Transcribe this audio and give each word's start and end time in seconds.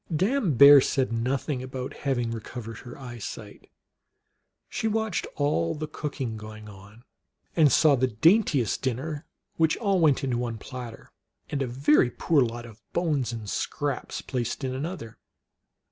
Dame 0.11 0.55
Bear 0.55 0.81
said 0.81 1.13
nothing 1.13 1.61
about 1.61 1.93
her 1.93 1.99
having 1.99 2.31
recov 2.31 2.63
ered 2.63 2.77
her 2.79 2.97
eyesight. 2.97 3.69
She 4.67 4.87
watched 4.87 5.27
all 5.35 5.75
the 5.75 5.85
cooking 5.87 6.37
going 6.37 6.67
on, 6.67 7.03
and 7.55 7.71
saw 7.71 7.93
the 7.95 8.07
daintiest 8.07 8.81
dinner, 8.81 9.27
which 9.57 9.77
all 9.77 9.99
went 9.99 10.23
into 10.23 10.39
one 10.39 10.57
platter, 10.57 11.11
and 11.51 11.61
a 11.61 11.67
very 11.67 12.09
poor 12.09 12.41
lot 12.41 12.65
of 12.65 12.81
bones 12.93 13.31
and 13.31 13.47
scraps 13.47 14.23
placed 14.23 14.63
in 14.63 14.73
another. 14.73 15.19